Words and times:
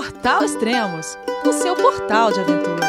Portal 0.00 0.42
Extremos, 0.42 1.18
o 1.46 1.52
seu 1.52 1.76
portal 1.76 2.32
de 2.32 2.40
aventura. 2.40 2.86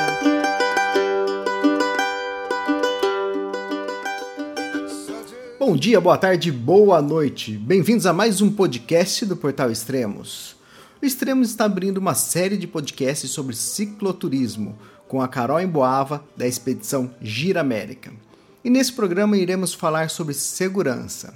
Bom 5.60 5.76
dia, 5.76 6.00
boa 6.00 6.18
tarde, 6.18 6.54
boa 6.54 7.02
noite. 7.02 7.58
Bem-vindos 7.58 8.06
a 8.06 8.14
mais 8.14 8.40
um 8.40 8.50
podcast 8.50 9.26
do 9.26 9.36
Portal 9.36 9.70
Extremos. 9.70 10.56
O 11.02 11.06
Extremos 11.06 11.50
está 11.50 11.66
abrindo 11.66 11.98
uma 11.98 12.16
série 12.16 12.56
de 12.56 12.66
podcasts 12.66 13.30
sobre 13.30 13.58
cicloturismo 13.58 14.80
com 15.10 15.22
a 15.22 15.28
Carol 15.28 15.60
Emboava 15.60 16.24
da 16.38 16.48
expedição 16.48 17.14
Gira 17.22 17.60
América. 17.60 18.14
E 18.64 18.70
nesse 18.70 18.94
programa 18.94 19.36
iremos 19.36 19.74
falar 19.74 20.10
sobre 20.10 20.34
segurança. 20.34 21.34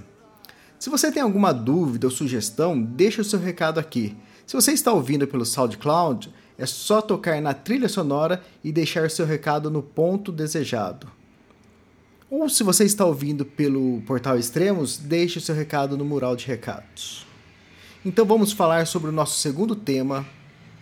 Se 0.80 0.90
você 0.90 1.12
tem 1.12 1.22
alguma 1.22 1.54
dúvida 1.54 2.08
ou 2.08 2.12
sugestão, 2.12 2.82
deixe 2.82 3.20
o 3.20 3.26
seu 3.26 3.40
recado 3.40 3.78
aqui. 3.78 4.16
Se 4.46 4.56
você 4.56 4.72
está 4.72 4.94
ouvindo 4.94 5.28
pelo 5.28 5.46
SoundCloud, 5.46 6.32
é 6.58 6.66
só 6.66 7.02
tocar 7.02 7.42
na 7.42 7.54
trilha 7.54 7.90
sonora 7.90 8.44
e 8.64 8.72
deixar 8.72 9.10
seu 9.10 9.26
recado 9.26 9.72
no 9.72 9.82
ponto 9.82 10.32
desejado. 10.32 11.12
Ou 12.30 12.48
se 12.50 12.64
você 12.64 12.86
está 12.86 13.06
ouvindo 13.06 13.46
pelo 13.46 14.02
portal 14.02 14.38
Extremos, 14.38 14.98
deixe 14.98 15.40
seu 15.40 15.56
recado 15.56 15.98
no 15.98 16.06
mural 16.06 16.36
de 16.36 16.46
recados. 16.46 17.26
Então 18.06 18.26
vamos 18.26 18.52
falar 18.52 18.86
sobre 18.88 19.10
o 19.10 19.12
nosso 19.12 19.40
segundo 19.40 19.76
tema, 19.76 20.26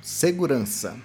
segurança. 0.02 0.96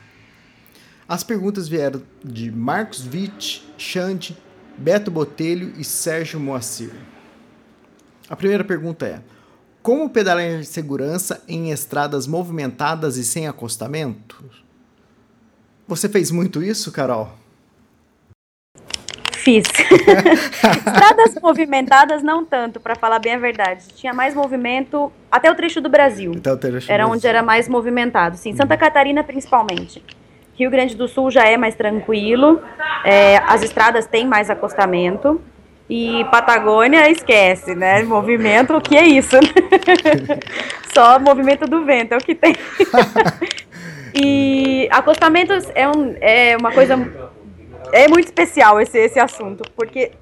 As 1.09 1.22
perguntas 1.22 1.69
vieram 1.69 2.02
de 2.25 2.50
Marcos 2.50 3.06
Witt, 3.06 3.66
Xande, 3.78 4.36
Beto 4.77 5.11
Botelho 5.11 5.72
e 5.78 5.84
Sérgio 5.84 6.38
Moacir. 6.38 6.92
A 8.28 8.36
primeira 8.36 8.64
pergunta 8.64 9.06
é: 9.06 9.22
como 9.88 10.10
pedalar 10.10 10.45
em 10.45 10.62
segurança 10.65 11.42
em 11.48 11.70
estradas 11.70 12.27
movimentadas 12.27 13.16
e 13.16 13.24
sem 13.24 13.48
acostamento? 13.48 14.45
Você 15.87 16.11
fez 16.11 16.30
muito 16.30 16.62
isso, 16.62 16.92
Carol? 16.92 17.30
Fiz. 19.33 19.64
estradas 20.61 21.41
movimentadas 21.42 22.22
não 22.22 22.44
tanto, 22.44 22.78
para 22.78 22.97
falar 22.97 23.19
bem 23.19 23.33
a 23.33 23.39
verdade. 23.39 23.86
Tinha 23.97 24.12
mais 24.12 24.34
movimento 24.34 25.11
até 25.31 25.50
o 25.50 25.55
trecho 25.55 25.81
do 25.81 25.89
Brasil. 25.89 26.33
Até 26.36 26.53
o 26.53 26.59
trecho 26.59 26.92
era 26.92 27.06
onde 27.06 27.27
era 27.27 27.42
mais 27.42 27.66
movimentado, 27.66 28.36
sim. 28.36 28.55
Santa 28.55 28.75
uhum. 28.75 28.81
Catarina 28.81 29.25
principalmente. 29.25 30.05
Rio 30.55 30.70
Grande 30.70 30.94
do 30.97 31.09
Sul 31.09 31.31
já 31.31 31.47
é 31.47 31.56
mais 31.56 31.75
tranquilo, 31.75 32.61
é, 33.06 33.39
as 33.39 33.62
estradas 33.62 34.06
têm 34.06 34.27
mais 34.27 34.50
acostamento. 34.50 35.41
E 35.89 36.25
Patagônia, 36.31 37.11
esquece, 37.11 37.75
né? 37.75 38.03
Movimento, 38.03 38.77
o 38.77 38.81
que 38.81 38.97
é 38.97 39.06
isso? 39.06 39.36
Só 40.92 41.19
movimento 41.19 41.67
do 41.67 41.84
vento 41.84 42.12
é 42.12 42.17
o 42.17 42.20
que 42.20 42.34
tem. 42.34 42.55
e 44.14 44.89
acostamentos 44.91 45.70
é, 45.75 45.89
um, 45.89 46.14
é 46.20 46.56
uma 46.59 46.72
coisa. 46.72 46.94
É 47.92 48.06
muito 48.06 48.27
especial 48.27 48.78
esse, 48.81 48.98
esse 48.98 49.19
assunto, 49.19 49.64
porque 49.75 50.12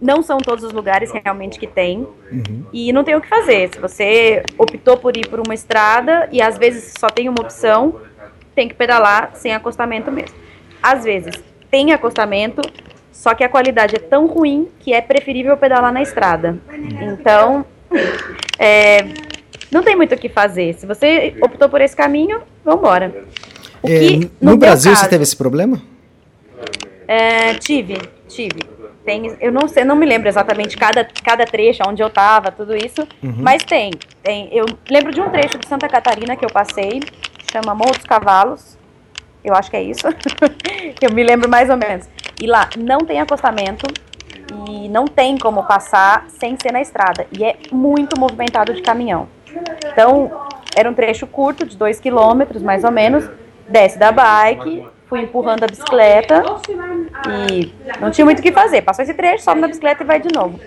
não 0.00 0.22
são 0.22 0.38
todos 0.38 0.62
os 0.64 0.72
lugares 0.72 1.10
realmente 1.10 1.58
que 1.58 1.66
tem. 1.66 2.06
Uhum. 2.30 2.66
E 2.72 2.92
não 2.92 3.02
tem 3.02 3.14
o 3.14 3.20
que 3.20 3.28
fazer. 3.28 3.70
Se 3.72 3.80
você 3.80 4.42
optou 4.58 4.98
por 4.98 5.16
ir 5.16 5.26
por 5.28 5.40
uma 5.40 5.54
estrada 5.54 6.28
e 6.30 6.42
às 6.42 6.58
vezes 6.58 6.92
só 6.98 7.06
tem 7.06 7.28
uma 7.28 7.40
opção, 7.40 8.00
tem 8.54 8.68
que 8.68 8.74
pedalar 8.74 9.30
sem 9.34 9.54
acostamento 9.54 10.12
mesmo. 10.12 10.36
Às 10.82 11.04
vezes 11.04 11.42
tem 11.70 11.92
acostamento, 11.92 12.60
só 13.16 13.34
que 13.34 13.42
a 13.42 13.48
qualidade 13.48 13.96
é 13.96 13.98
tão 13.98 14.26
ruim 14.26 14.68
que 14.78 14.92
é 14.92 15.00
preferível 15.00 15.56
pedalar 15.56 15.90
na 15.90 16.02
estrada. 16.02 16.58
Então, 17.00 17.64
é, 18.58 19.06
não 19.72 19.82
tem 19.82 19.96
muito 19.96 20.14
o 20.14 20.18
que 20.18 20.28
fazer. 20.28 20.74
Se 20.74 20.86
você 20.86 21.34
optou 21.40 21.66
por 21.66 21.80
esse 21.80 21.96
caminho, 21.96 22.42
vamos 22.62 22.80
embora. 22.80 23.24
É, 23.82 24.16
no, 24.40 24.52
no 24.52 24.56
Brasil 24.58 24.92
caso, 24.92 25.02
você 25.02 25.08
teve 25.08 25.22
esse 25.22 25.34
problema? 25.34 25.80
É, 27.08 27.54
tive, 27.54 27.96
tive. 28.28 28.60
Tem, 29.02 29.34
eu 29.40 29.50
não 29.50 29.66
sei, 29.66 29.82
não 29.82 29.96
me 29.96 30.04
lembro 30.04 30.28
exatamente 30.28 30.76
cada, 30.76 31.08
cada 31.24 31.46
trecho, 31.46 31.82
onde 31.88 32.02
eu 32.02 32.08
estava, 32.08 32.52
tudo 32.52 32.76
isso, 32.76 33.00
uhum. 33.22 33.36
mas 33.38 33.64
tem, 33.64 33.92
tem. 34.22 34.50
Eu 34.52 34.66
lembro 34.90 35.10
de 35.10 35.20
um 35.22 35.30
trecho 35.30 35.56
de 35.58 35.66
Santa 35.66 35.88
Catarina 35.88 36.36
que 36.36 36.44
eu 36.44 36.50
passei, 36.50 37.00
chama 37.50 37.74
Morro 37.74 37.92
dos 37.92 38.04
Cavalos, 38.04 38.76
eu 39.48 39.54
acho 39.54 39.70
que 39.70 39.76
é 39.76 39.82
isso, 39.82 40.06
eu 41.00 41.12
me 41.12 41.22
lembro 41.22 41.48
mais 41.48 41.70
ou 41.70 41.76
menos. 41.76 42.08
E 42.40 42.46
lá 42.46 42.68
não 42.76 42.98
tem 42.98 43.20
acostamento 43.20 43.86
e 44.68 44.88
não 44.88 45.06
tem 45.06 45.38
como 45.38 45.64
passar 45.64 46.26
sem 46.28 46.56
ser 46.60 46.72
na 46.72 46.80
estrada. 46.80 47.26
E 47.36 47.44
é 47.44 47.56
muito 47.72 48.18
movimentado 48.18 48.74
de 48.74 48.82
caminhão. 48.82 49.28
Então, 49.92 50.30
era 50.76 50.90
um 50.90 50.94
trecho 50.94 51.26
curto, 51.26 51.64
de 51.64 51.76
2 51.76 52.00
km 52.00 52.60
mais 52.62 52.84
ou 52.84 52.90
menos. 52.90 53.28
Desce 53.68 53.98
da 53.98 54.12
bike, 54.12 54.86
fui 55.08 55.22
empurrando 55.22 55.64
a 55.64 55.66
bicicleta 55.66 56.42
e 57.28 57.72
não 58.00 58.10
tinha 58.10 58.24
muito 58.24 58.40
o 58.40 58.42
que 58.42 58.52
fazer. 58.52 58.82
Passou 58.82 59.02
esse 59.02 59.14
trecho, 59.14 59.42
sobe 59.42 59.60
na 59.60 59.68
bicicleta 59.68 60.02
e 60.02 60.06
vai 60.06 60.20
de 60.20 60.32
novo. 60.32 60.60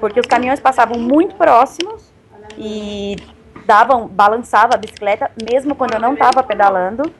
Porque 0.00 0.20
os 0.20 0.26
caminhões 0.26 0.60
passavam 0.60 0.98
muito 0.98 1.34
próximos 1.34 2.12
e 2.56 3.16
davam, 3.66 4.06
balançava 4.06 4.74
a 4.74 4.76
bicicleta, 4.76 5.30
mesmo 5.50 5.74
quando 5.74 5.94
eu 5.94 6.00
não 6.00 6.14
estava 6.14 6.42
pedalando. 6.42 7.12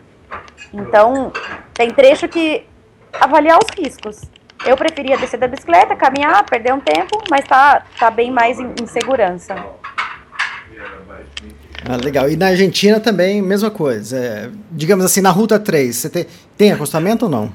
Então, 0.73 1.33
tem 1.75 1.91
trecho 1.91 2.29
que 2.29 2.65
avaliar 3.13 3.59
os 3.59 3.69
riscos. 3.79 4.23
Eu 4.65 4.77
preferia 4.77 5.17
descer 5.17 5.39
da 5.39 5.47
bicicleta, 5.47 5.95
caminhar, 5.95 6.45
perder 6.45 6.73
um 6.73 6.81
tempo, 6.81 7.23
mas 7.31 7.45
tá, 7.45 7.85
tá 7.99 8.11
bem 8.11 8.31
mais 8.31 8.59
em, 8.59 8.75
em 8.81 8.87
segurança. 8.87 9.55
Ah, 11.89 11.97
legal. 11.97 12.29
E 12.29 12.37
na 12.37 12.49
Argentina 12.49 12.99
também, 12.99 13.41
mesma 13.41 13.71
coisa. 13.71 14.19
É, 14.19 14.51
digamos 14.71 15.05
assim, 15.05 15.21
na 15.21 15.31
Ruta 15.31 15.59
3, 15.59 15.95
você 15.95 16.11
tem, 16.11 16.27
tem 16.57 16.73
acostamento 16.73 17.27
ou 17.27 17.31
não? 17.31 17.53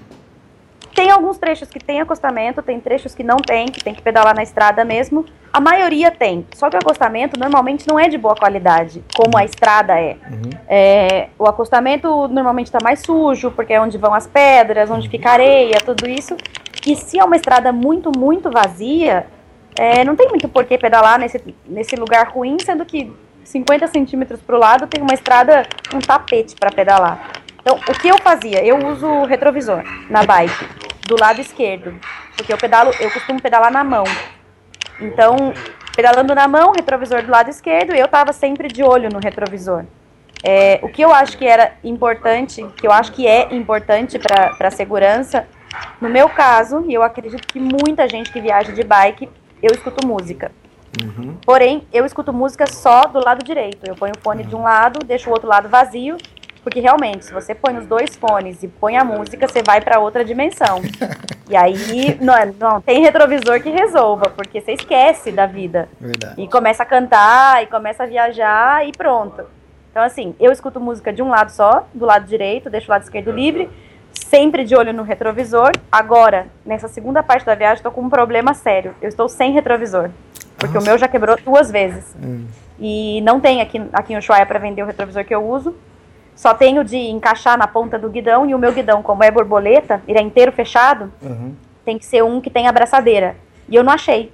Tem 0.93 1.09
alguns 1.09 1.37
trechos 1.37 1.69
que 1.69 1.79
tem 1.79 2.01
acostamento, 2.01 2.61
tem 2.61 2.79
trechos 2.79 3.15
que 3.15 3.23
não 3.23 3.37
tem, 3.37 3.67
que 3.67 3.83
tem 3.83 3.93
que 3.93 4.01
pedalar 4.01 4.35
na 4.35 4.43
estrada 4.43 4.83
mesmo. 4.83 5.25
A 5.51 5.59
maioria 5.59 6.11
tem, 6.11 6.45
só 6.53 6.69
que 6.69 6.75
o 6.75 6.79
acostamento 6.79 7.39
normalmente 7.39 7.87
não 7.87 7.99
é 7.99 8.07
de 8.07 8.17
boa 8.17 8.35
qualidade, 8.35 9.03
como 9.15 9.37
a 9.37 9.43
estrada 9.43 9.99
é. 9.99 10.17
Uhum. 10.29 10.49
é 10.67 11.29
o 11.37 11.45
acostamento 11.45 12.27
normalmente 12.27 12.67
está 12.67 12.79
mais 12.81 12.99
sujo, 13.01 13.51
porque 13.51 13.73
é 13.73 13.81
onde 13.81 13.97
vão 13.97 14.13
as 14.13 14.27
pedras, 14.27 14.89
onde 14.89 15.09
fica 15.09 15.31
areia, 15.31 15.77
tudo 15.83 16.07
isso. 16.09 16.35
E 16.85 16.95
se 16.95 17.19
é 17.19 17.23
uma 17.23 17.35
estrada 17.35 17.71
muito, 17.71 18.11
muito 18.17 18.49
vazia, 18.49 19.27
é, 19.75 20.03
não 20.03 20.15
tem 20.15 20.29
muito 20.29 20.49
por 20.49 20.65
que 20.65 20.77
pedalar 20.77 21.19
nesse, 21.19 21.41
nesse 21.65 21.95
lugar 21.95 22.27
ruim, 22.29 22.57
sendo 22.59 22.85
que 22.85 23.11
50 23.43 23.87
centímetros 23.87 24.41
para 24.41 24.55
o 24.55 24.59
lado 24.59 24.87
tem 24.87 25.01
uma 25.01 25.13
estrada, 25.13 25.63
um 25.93 25.99
tapete 25.99 26.55
para 26.55 26.71
pedalar. 26.71 27.31
Então, 27.61 27.75
o 27.75 27.93
que 27.93 28.07
eu 28.07 28.17
fazia? 28.17 28.63
Eu 28.65 28.87
uso 28.87 29.23
retrovisor 29.25 29.83
na 30.09 30.23
bike, 30.23 30.67
do 31.07 31.15
lado 31.19 31.39
esquerdo, 31.39 31.93
porque 32.35 32.51
eu 32.51 32.57
pedalo, 32.57 32.91
eu 32.99 33.09
costumo 33.11 33.41
pedalar 33.41 33.71
na 33.71 33.83
mão. 33.83 34.03
Então, 34.99 35.53
pedalando 35.95 36.33
na 36.33 36.47
mão, 36.47 36.71
retrovisor 36.71 37.23
do 37.23 37.31
lado 37.31 37.49
esquerdo, 37.49 37.93
eu 37.93 38.05
estava 38.05 38.33
sempre 38.33 38.67
de 38.67 38.83
olho 38.83 39.09
no 39.09 39.19
retrovisor. 39.19 39.85
É, 40.43 40.79
o 40.81 40.89
que 40.89 41.03
eu 41.03 41.13
acho 41.13 41.37
que 41.37 41.45
era 41.45 41.73
importante, 41.83 42.65
que 42.75 42.87
eu 42.87 42.91
acho 42.91 43.11
que 43.11 43.27
é 43.27 43.53
importante 43.53 44.17
para 44.17 44.67
a 44.67 44.71
segurança, 44.71 45.47
no 46.01 46.09
meu 46.09 46.27
caso, 46.27 46.83
e 46.87 46.93
eu 46.95 47.03
acredito 47.03 47.47
que 47.47 47.59
muita 47.59 48.09
gente 48.09 48.31
que 48.31 48.41
viaja 48.41 48.71
de 48.71 48.83
bike, 48.83 49.29
eu 49.61 49.71
escuto 49.71 50.05
música. 50.05 50.51
Uhum. 51.01 51.37
Porém, 51.45 51.87
eu 51.93 52.05
escuto 52.05 52.33
música 52.33 52.65
só 52.67 53.03
do 53.03 53.23
lado 53.23 53.45
direito. 53.45 53.87
Eu 53.87 53.95
ponho 53.95 54.13
o 54.17 54.19
fone 54.21 54.43
de 54.43 54.55
um 54.55 54.63
lado, 54.63 55.05
deixo 55.05 55.29
o 55.29 55.33
outro 55.33 55.47
lado 55.47 55.69
vazio 55.69 56.17
porque 56.63 56.79
realmente, 56.79 57.25
se 57.25 57.33
você 57.33 57.55
põe 57.55 57.77
os 57.77 57.87
dois 57.87 58.15
fones 58.15 58.61
e 58.61 58.67
põe 58.67 58.95
a 58.95 59.03
música, 59.03 59.47
você 59.47 59.63
vai 59.65 59.81
para 59.81 59.99
outra 59.99 60.23
dimensão. 60.23 60.81
e 61.49 61.55
aí, 61.55 62.17
não, 62.21 62.35
é, 62.35 62.53
não 62.59 62.79
tem 62.79 63.01
retrovisor 63.01 63.61
que 63.61 63.69
resolva, 63.69 64.29
porque 64.29 64.61
você 64.61 64.73
esquece 64.73 65.31
da 65.31 65.45
vida. 65.45 65.89
Verdade. 65.99 66.41
E 66.41 66.47
começa 66.47 66.83
a 66.83 66.85
cantar, 66.85 67.63
e 67.63 67.67
começa 67.67 68.03
a 68.03 68.05
viajar, 68.05 68.87
e 68.87 68.91
pronto. 68.91 69.43
Então, 69.89 70.03
assim, 70.03 70.35
eu 70.39 70.51
escuto 70.51 70.79
música 70.79 71.11
de 71.11 71.21
um 71.21 71.29
lado 71.29 71.51
só, 71.51 71.87
do 71.93 72.05
lado 72.05 72.25
direito, 72.25 72.69
deixo 72.69 72.87
o 72.87 72.91
lado 72.91 73.03
esquerdo 73.03 73.31
livre, 73.31 73.69
sempre 74.13 74.63
de 74.63 74.75
olho 74.75 74.93
no 74.93 75.03
retrovisor. 75.03 75.71
Agora, 75.91 76.47
nessa 76.65 76.87
segunda 76.87 77.23
parte 77.23 77.45
da 77.45 77.55
viagem, 77.55 77.77
estou 77.77 77.91
com 77.91 78.01
um 78.01 78.09
problema 78.09 78.53
sério. 78.53 78.95
Eu 79.01 79.09
estou 79.09 79.27
sem 79.27 79.51
retrovisor. 79.51 80.09
Porque 80.57 80.75
Nossa. 80.75 80.85
o 80.85 80.89
meu 80.89 80.97
já 80.97 81.07
quebrou 81.07 81.35
duas 81.43 81.71
vezes. 81.71 82.15
Hum. 82.21 82.45
E 82.79 83.19
não 83.21 83.39
tem 83.39 83.61
aqui, 83.61 83.81
aqui 83.91 84.13
em 84.13 84.17
Ushuaia 84.17 84.45
para 84.45 84.59
vender 84.59 84.83
o 84.83 84.85
retrovisor 84.85 85.25
que 85.25 85.33
eu 85.33 85.43
uso. 85.43 85.75
Só 86.35 86.53
tenho 86.53 86.83
de 86.83 86.97
encaixar 86.97 87.57
na 87.57 87.67
ponta 87.67 87.99
do 87.99 88.09
guidão 88.09 88.45
e 88.45 88.55
o 88.55 88.59
meu 88.59 88.73
guidão, 88.73 89.03
como 89.03 89.23
é 89.23 89.29
borboleta, 89.29 90.01
ele 90.07 90.17
é 90.17 90.21
inteiro 90.21 90.51
fechado, 90.51 91.11
uhum. 91.21 91.53
tem 91.85 91.97
que 91.97 92.05
ser 92.05 92.23
um 92.23 92.41
que 92.41 92.49
tem 92.49 92.67
abraçadeira. 92.67 93.35
E 93.69 93.75
eu 93.75 93.83
não 93.83 93.93
achei. 93.93 94.31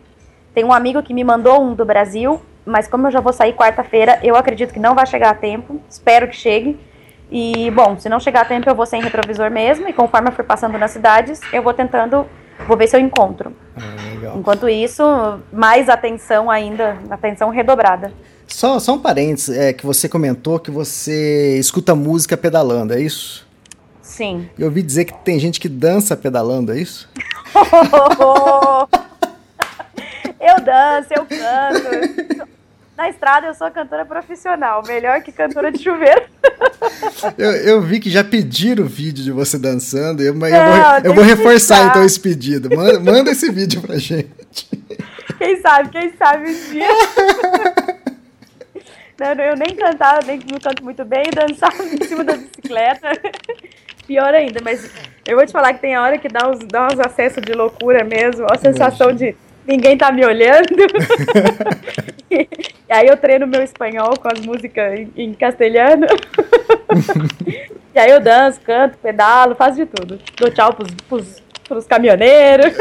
Tem 0.54 0.64
um 0.64 0.74
amigo 0.74 1.04
que 1.04 1.14
me 1.14 1.24
mandou 1.24 1.62
um 1.62 1.74
do 1.74 1.86
Brasil, 1.86 2.42
mas 2.66 2.88
como 2.88 3.08
eu 3.08 3.12
já 3.12 3.20
vou 3.20 3.32
sair 3.32 3.54
quarta-feira, 3.54 4.20
eu 4.24 4.36
acredito 4.36 4.74
que 4.74 4.80
não 4.80 4.96
vai 4.96 5.06
chegar 5.06 5.30
a 5.30 5.36
tempo. 5.36 5.80
Espero 5.90 6.28
que 6.28 6.36
chegue. 6.36 6.80
E, 7.30 7.70
bom, 7.72 7.98
se 7.98 8.10
não 8.10 8.20
chegar 8.20 8.42
a 8.42 8.46
tempo, 8.46 8.70
eu 8.70 8.76
vou 8.76 8.86
sem 8.86 9.02
retrovisor 9.02 9.52
mesmo. 9.52 9.88
E 9.88 9.94
conforme 9.94 10.30
eu 10.30 10.32
for 10.32 10.46
passando 10.46 10.78
nas 10.78 10.92
cidades, 10.92 11.42
eu 11.52 11.62
vou 11.62 11.74
tentando, 11.74 12.26
vou 12.66 12.78
ver 12.78 12.88
se 12.88 12.96
eu 12.96 13.00
encontro. 13.00 13.54
Ah, 13.76 14.36
Enquanto 14.36 14.68
isso, 14.68 15.04
mais 15.52 15.90
atenção 15.90 16.50
ainda, 16.50 16.98
atenção 17.10 17.50
redobrada. 17.50 18.12
Só, 18.48 18.80
só 18.80 18.96
um 18.96 19.00
parênteses, 19.00 19.56
é, 19.56 19.74
que 19.74 19.86
você 19.86 20.08
comentou 20.08 20.60
que 20.60 20.72
você 20.72 21.60
escuta 21.60 21.94
música 21.94 22.38
pedalando, 22.38 22.94
é 22.94 23.02
isso? 23.02 23.46
Sim. 24.02 24.50
Eu 24.58 24.68
ouvi 24.68 24.82
dizer 24.82 25.06
que 25.06 25.14
tem 25.14 25.38
gente 25.38 25.60
que 25.60 25.70
dança 25.70 26.16
pedalando, 26.16 26.72
é 26.72 26.80
isso? 26.80 27.10
eu 30.40 30.64
danço, 30.64 31.10
eu 31.14 31.26
canto. 31.26 32.48
Na 32.98 33.10
estrada 33.10 33.46
eu 33.46 33.54
sou 33.54 33.70
cantora 33.70 34.06
profissional, 34.06 34.82
melhor 34.88 35.22
que 35.22 35.32
cantora 35.32 35.72
de 35.72 35.84
chuveiro. 35.84 36.24
eu, 37.38 37.52
eu 37.52 37.82
vi 37.82 38.00
que 38.00 38.10
já 38.10 38.24
pediram 38.24 38.86
o 38.86 38.88
vídeo 38.88 39.24
de 39.24 39.32
você 39.32 39.60
dançando, 39.60 40.24
eu, 40.24 40.34
mas 40.34 40.52
eu 40.52 40.60
vou, 40.60 40.76
eu 41.04 41.14
vou 41.14 41.24
reforçar 41.24 41.86
então 41.86 42.04
esse 42.04 42.20
pedido. 42.20 42.76
Manda, 42.76 43.00
manda 43.00 43.30
esse 43.30 43.52
vídeo 43.52 43.82
pra 43.82 44.00
gente. 44.00 44.68
Quem 45.38 45.62
sabe, 45.62 45.90
quem 45.90 46.12
sabe 46.18 46.50
um 46.50 46.72
dia. 46.72 46.88
Não, 49.20 49.44
eu 49.44 49.56
nem 49.56 49.76
cantava, 49.76 50.22
nem 50.28 50.40
não 50.52 50.60
canto 50.60 50.84
muito 50.84 51.04
bem, 51.04 51.24
dançava 51.34 51.84
em 51.84 52.04
cima 52.04 52.24
da 52.24 52.34
bicicleta. 52.34 53.12
Pior 54.06 54.34
ainda, 54.34 54.62
mas 54.64 54.90
eu 55.26 55.36
vou 55.36 55.46
te 55.46 55.52
falar 55.52 55.74
que 55.74 55.82
tem 55.82 55.98
hora 55.98 56.18
que 56.18 56.30
dá 56.30 56.50
uns, 56.50 56.60
dá 56.60 56.88
uns 56.88 57.00
acessos 57.00 57.44
de 57.44 57.52
loucura 57.52 58.04
mesmo, 58.04 58.46
a 58.50 58.58
sensação 58.58 59.12
de 59.12 59.36
ninguém 59.66 59.98
tá 59.98 60.12
me 60.12 60.26
olhando. 60.26 60.68
e 62.32 62.48
aí 62.90 63.08
eu 63.08 63.18
treino 63.18 63.46
meu 63.46 63.62
espanhol 63.62 64.14
com 64.18 64.30
as 64.30 64.40
músicas 64.40 65.00
em, 65.00 65.12
em 65.18 65.34
castelhano. 65.34 66.08
e 67.94 68.00
aí 68.00 68.12
eu 68.12 68.22
danço, 68.22 68.62
canto, 68.62 68.98
pedalo, 69.00 69.56
faço 69.56 69.76
de 69.76 69.86
tudo. 69.88 70.20
Dou 70.38 70.50
tchau 70.52 70.74
pros, 70.74 70.94
pros, 71.10 71.44
pros 71.68 71.86
caminhoneiros. 71.86 72.74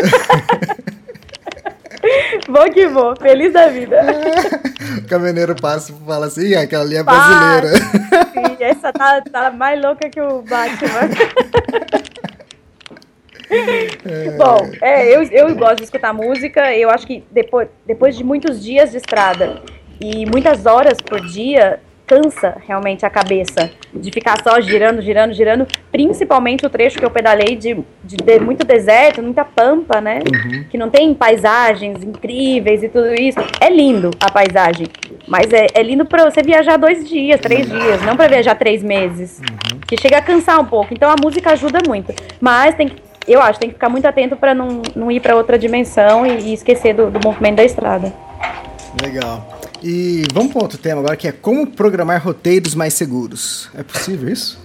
Vou 2.48 2.70
que 2.70 2.86
vou, 2.88 3.14
feliz 3.16 3.52
da 3.52 3.68
vida. 3.68 4.00
o 5.02 5.08
caminhoneiro 5.08 5.54
passa 5.54 5.92
e 5.92 6.06
fala 6.06 6.26
assim, 6.26 6.54
aquela 6.54 6.84
ali 6.84 6.96
é 6.96 7.02
brasileira. 7.02 7.76
Sim, 7.76 8.56
essa 8.60 8.92
tá, 8.92 9.20
tá 9.20 9.50
mais 9.50 9.80
louca 9.80 10.08
que 10.08 10.20
o 10.20 10.42
Batman. 10.42 11.10
É. 13.48 14.30
Bom, 14.32 14.70
é, 14.82 15.14
eu, 15.14 15.22
eu 15.22 15.54
gosto 15.54 15.76
de 15.76 15.84
escutar 15.84 16.12
música. 16.12 16.74
Eu 16.74 16.90
acho 16.90 17.06
que 17.06 17.24
depois, 17.30 17.68
depois 17.86 18.16
de 18.16 18.24
muitos 18.24 18.62
dias 18.62 18.90
de 18.90 18.96
estrada 18.96 19.62
e 20.00 20.26
muitas 20.26 20.66
horas 20.66 21.00
por 21.00 21.20
dia, 21.20 21.80
cansa 22.06 22.56
realmente 22.66 23.04
a 23.04 23.10
cabeça 23.10 23.70
de 23.92 24.10
ficar 24.10 24.40
só 24.42 24.60
girando, 24.60 25.02
girando, 25.02 25.34
girando. 25.34 25.66
Principalmente 25.90 26.64
o 26.64 26.70
trecho 26.70 26.98
que 26.98 27.04
eu 27.04 27.10
pedalei 27.10 27.56
de, 27.56 27.74
de, 28.04 28.16
de 28.16 28.40
muito 28.40 28.64
deserto, 28.64 29.22
muita 29.22 29.44
pampa, 29.44 30.00
né? 30.00 30.20
Uhum. 30.20 30.64
Que 30.70 30.78
não 30.78 30.88
tem 30.88 31.12
paisagens 31.14 32.02
incríveis 32.02 32.82
e 32.82 32.88
tudo 32.88 33.12
isso. 33.14 33.38
É 33.60 33.68
lindo 33.68 34.10
a 34.20 34.30
paisagem, 34.30 34.86
mas 35.26 35.52
é, 35.52 35.66
é 35.74 35.82
lindo 35.82 36.04
para 36.04 36.30
você 36.30 36.42
viajar 36.42 36.76
dois 36.76 37.08
dias, 37.08 37.40
três 37.40 37.68
dias, 37.68 38.02
não 38.02 38.16
para 38.16 38.28
viajar 38.28 38.54
três 38.54 38.82
meses. 38.82 39.40
Uhum. 39.40 39.80
Que 39.86 40.00
chega 40.00 40.18
a 40.18 40.22
cansar 40.22 40.60
um 40.60 40.66
pouco. 40.66 40.94
Então 40.94 41.10
a 41.10 41.16
música 41.20 41.52
ajuda 41.52 41.80
muito, 41.86 42.14
mas 42.40 42.74
tem 42.74 42.88
que 42.88 43.06
eu 43.26 43.42
acho, 43.42 43.58
tem 43.58 43.68
que 43.68 43.74
ficar 43.74 43.88
muito 43.88 44.06
atento 44.06 44.36
para 44.36 44.54
não, 44.54 44.82
não 44.94 45.10
ir 45.10 45.18
para 45.18 45.34
outra 45.34 45.58
dimensão 45.58 46.24
e, 46.24 46.50
e 46.50 46.54
esquecer 46.54 46.94
do, 46.94 47.10
do 47.10 47.18
movimento 47.24 47.56
da 47.56 47.64
estrada. 47.64 48.12
Legal. 49.02 49.55
E 49.88 50.24
vamos 50.34 50.52
para 50.52 50.62
outro 50.62 50.78
tema 50.78 51.00
agora, 51.00 51.16
que 51.16 51.28
é 51.28 51.32
como 51.32 51.64
programar 51.64 52.20
roteiros 52.20 52.74
mais 52.74 52.92
seguros. 52.92 53.70
É 53.72 53.84
possível 53.84 54.28
isso? 54.28 54.60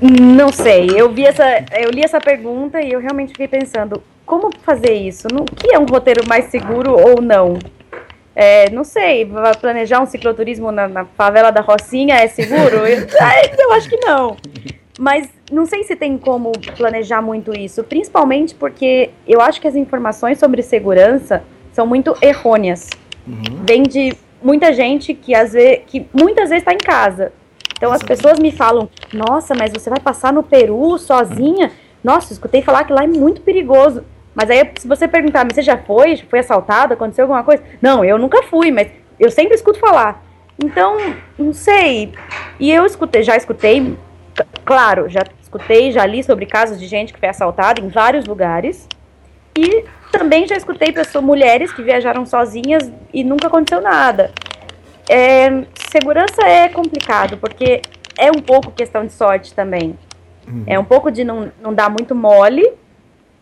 Não 0.00 0.50
sei. 0.50 0.88
Eu 0.96 1.12
vi 1.12 1.26
essa, 1.26 1.44
eu 1.78 1.90
li 1.90 2.02
essa 2.02 2.18
pergunta 2.18 2.80
e 2.80 2.90
eu 2.90 3.00
realmente 3.00 3.32
fiquei 3.32 3.46
pensando 3.46 4.02
como 4.24 4.48
fazer 4.62 4.94
isso. 4.94 5.28
O 5.28 5.44
que 5.44 5.74
é 5.74 5.78
um 5.78 5.84
roteiro 5.84 6.26
mais 6.26 6.46
seguro 6.46 6.92
ou 6.92 7.20
não? 7.20 7.58
É, 8.34 8.70
não 8.70 8.82
sei. 8.82 9.30
Planejar 9.60 10.00
um 10.00 10.06
cicloturismo 10.06 10.72
na, 10.72 10.88
na 10.88 11.04
favela 11.04 11.50
da 11.50 11.60
Rocinha 11.60 12.14
é 12.14 12.26
seguro? 12.26 12.76
eu, 12.86 13.06
eu 13.58 13.72
acho 13.72 13.90
que 13.90 13.96
não. 13.98 14.38
Mas 14.98 15.28
não 15.52 15.66
sei 15.66 15.84
se 15.84 15.94
tem 15.96 16.16
como 16.16 16.50
planejar 16.78 17.20
muito 17.20 17.54
isso, 17.54 17.84
principalmente 17.84 18.54
porque 18.54 19.10
eu 19.28 19.42
acho 19.42 19.60
que 19.60 19.68
as 19.68 19.76
informações 19.76 20.38
sobre 20.38 20.62
segurança 20.62 21.42
são 21.74 21.86
muito 21.86 22.16
errôneas. 22.22 22.88
Uhum. 23.26 23.64
Vem 23.66 23.82
de 23.82 24.16
muita 24.42 24.72
gente 24.72 25.14
que, 25.14 25.34
às 25.34 25.52
vezes, 25.52 25.84
que 25.86 26.06
muitas 26.12 26.50
vezes 26.50 26.62
está 26.62 26.72
em 26.72 26.78
casa. 26.78 27.32
Então 27.76 27.92
as 27.92 28.02
pessoas 28.02 28.38
me 28.38 28.52
falam: 28.52 28.88
Nossa, 29.12 29.54
mas 29.54 29.72
você 29.72 29.90
vai 29.90 30.00
passar 30.00 30.32
no 30.32 30.42
Peru 30.42 30.98
sozinha? 30.98 31.72
Nossa, 32.02 32.32
escutei 32.32 32.62
falar 32.62 32.84
que 32.84 32.92
lá 32.92 33.04
é 33.04 33.06
muito 33.06 33.40
perigoso. 33.40 34.04
Mas 34.34 34.50
aí, 34.50 34.70
se 34.76 34.86
você 34.86 35.06
perguntar, 35.06 35.44
mas 35.44 35.54
você 35.54 35.62
já 35.62 35.78
foi? 35.78 36.16
Foi 36.16 36.40
assaltado? 36.40 36.92
Aconteceu 36.92 37.24
alguma 37.24 37.44
coisa? 37.44 37.62
Não, 37.80 38.04
eu 38.04 38.18
nunca 38.18 38.42
fui, 38.42 38.70
mas 38.70 38.88
eu 39.18 39.30
sempre 39.30 39.54
escuto 39.54 39.78
falar. 39.78 40.24
Então, 40.62 40.96
não 41.38 41.52
sei. 41.52 42.12
E 42.58 42.70
eu 42.70 42.84
escutei, 42.84 43.22
já 43.22 43.36
escutei, 43.36 43.96
claro, 44.64 45.08
já 45.08 45.22
escutei, 45.40 45.92
já 45.92 46.04
li 46.04 46.22
sobre 46.22 46.46
casos 46.46 46.80
de 46.80 46.86
gente 46.86 47.12
que 47.12 47.20
foi 47.20 47.28
assaltada 47.28 47.80
em 47.80 47.88
vários 47.88 48.26
lugares. 48.26 48.88
E 49.56 49.84
também 50.10 50.46
já 50.46 50.56
escutei 50.56 50.92
pessoas, 50.92 51.24
mulheres 51.24 51.72
que 51.72 51.82
viajaram 51.82 52.24
sozinhas 52.26 52.90
e 53.12 53.24
nunca 53.24 53.48
aconteceu 53.48 53.80
nada. 53.80 54.32
É, 55.08 55.64
segurança 55.90 56.42
é 56.46 56.68
complicado, 56.68 57.36
porque 57.36 57.82
é 58.18 58.30
um 58.30 58.40
pouco 58.40 58.70
questão 58.70 59.04
de 59.04 59.12
sorte 59.12 59.52
também. 59.52 59.98
Uhum. 60.46 60.64
É 60.66 60.78
um 60.78 60.84
pouco 60.84 61.10
de 61.10 61.24
não, 61.24 61.50
não 61.60 61.74
dar 61.74 61.88
muito 61.88 62.14
mole, 62.14 62.70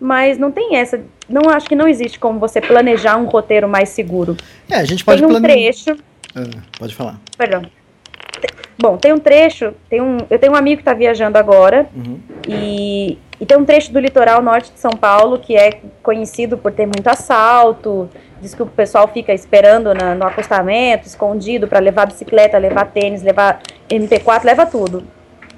mas 0.01 0.39
não 0.39 0.51
tem 0.51 0.77
essa. 0.77 1.01
Não 1.29 1.51
acho 1.51 1.69
que 1.69 1.77
não 1.77 1.89
existe 1.89 2.19
como 2.19 2.39
você 2.39 2.61
planejar 2.61 3.17
um 3.17 3.27
roteiro 3.27 3.69
mais 3.69 3.91
seguro. 3.91 4.37
É, 4.71 4.77
a 4.77 4.85
gente 4.85 5.05
pode 5.05 5.21
Tem 5.21 5.27
um 5.27 5.31
plane... 5.31 5.47
trecho. 5.47 5.97
Ah, 6.35 6.61
pode 6.79 6.95
falar. 6.95 7.21
Perdão. 7.37 7.63
Bom, 8.79 8.97
tem 8.97 9.13
um 9.13 9.19
trecho, 9.19 9.75
tem 9.89 10.01
um, 10.01 10.19
eu 10.31 10.39
tenho 10.39 10.53
um 10.53 10.57
amigo 10.57 10.77
que 10.77 10.83
está 10.83 10.95
viajando 10.95 11.39
agora 11.39 11.87
uhum. 11.95 12.19
e, 12.49 13.19
e 13.41 13.47
tem 13.47 13.57
um 13.57 13.65
trecho 13.65 13.93
do 13.93 14.01
litoral 14.01 14.43
norte 14.43 14.73
de 14.73 14.81
São 14.81 14.93
Paulo 14.93 15.39
que 15.39 15.55
é 15.57 15.81
conhecido 16.03 16.57
por 16.57 16.73
ter 16.73 16.87
muito 16.87 17.07
assalto, 17.07 18.09
diz 18.41 18.55
que 18.55 18.63
o 18.63 18.67
pessoal 18.67 19.07
fica 19.09 19.33
esperando 19.33 19.95
na, 19.95 20.15
no 20.15 20.27
acostamento, 20.27 21.07
escondido 21.07 21.69
para 21.69 21.79
levar 21.79 22.07
bicicleta, 22.07 22.59
levar 22.59 22.87
tênis, 22.87 23.23
levar 23.23 23.61
MP4, 23.89 24.45
leva 24.45 24.67
tudo. 24.67 25.05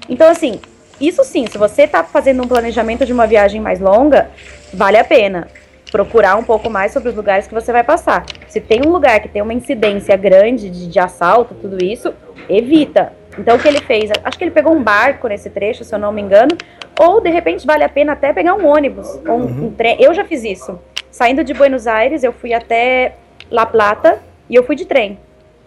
Então, 0.07 0.29
assim, 0.29 0.59
isso 0.99 1.23
sim, 1.23 1.47
se 1.47 1.57
você 1.57 1.83
está 1.83 2.03
fazendo 2.03 2.43
um 2.43 2.47
planejamento 2.47 3.05
de 3.05 3.13
uma 3.13 3.25
viagem 3.25 3.59
mais 3.59 3.79
longa, 3.79 4.29
vale 4.73 4.97
a 4.97 5.03
pena 5.03 5.47
procurar 5.91 6.35
um 6.35 6.43
pouco 6.43 6.69
mais 6.69 6.91
sobre 6.91 7.09
os 7.09 7.15
lugares 7.15 7.47
que 7.47 7.53
você 7.53 7.71
vai 7.71 7.83
passar. 7.83 8.25
Se 8.47 8.59
tem 8.59 8.81
um 8.85 8.89
lugar 8.89 9.19
que 9.19 9.29
tem 9.29 9.41
uma 9.41 9.53
incidência 9.53 10.15
grande 10.17 10.69
de, 10.69 10.87
de 10.87 10.99
assalto, 10.99 11.55
tudo 11.55 11.83
isso, 11.83 12.13
evita. 12.49 13.13
Então 13.37 13.55
o 13.55 13.59
que 13.59 13.67
ele 13.67 13.81
fez? 13.81 14.09
Acho 14.23 14.37
que 14.37 14.43
ele 14.43 14.51
pegou 14.51 14.73
um 14.73 14.81
barco 14.81 15.27
nesse 15.27 15.49
trecho, 15.49 15.83
se 15.83 15.93
eu 15.93 15.99
não 15.99 16.11
me 16.11 16.21
engano, 16.21 16.57
ou 16.99 17.21
de 17.21 17.29
repente 17.29 17.65
vale 17.65 17.83
a 17.83 17.89
pena 17.89 18.13
até 18.13 18.31
pegar 18.33 18.55
um 18.55 18.65
ônibus 18.65 19.07
ou 19.27 19.37
um, 19.37 19.41
uhum. 19.41 19.65
um 19.67 19.71
trem. 19.71 19.97
Eu 19.99 20.13
já 20.13 20.23
fiz 20.23 20.43
isso. 20.43 20.79
Saindo 21.11 21.43
de 21.43 21.53
Buenos 21.53 21.87
Aires, 21.87 22.23
eu 22.23 22.33
fui 22.33 22.53
até 22.53 23.15
La 23.49 23.65
Plata 23.65 24.19
e 24.49 24.55
eu 24.55 24.63
fui 24.63 24.75
de 24.75 24.85
trem, 24.85 25.17